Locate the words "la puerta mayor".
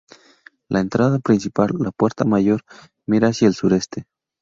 1.77-2.63